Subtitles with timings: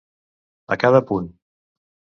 [0.77, 1.31] A cada punt.